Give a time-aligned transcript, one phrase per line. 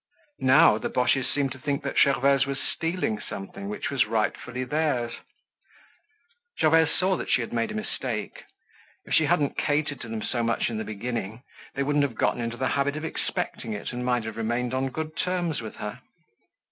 [0.39, 5.13] Now the Boches seemed to think that Gervaise was stealing something which was rightfully theirs.
[6.59, 8.45] Gervaise saw that she had made a mistake.
[9.05, 11.43] If she hadn't catered to them so much in the beginning,
[11.75, 14.89] they wouldn't have gotten into the habit of expecting it and might have remained on
[14.89, 16.01] good terms with her.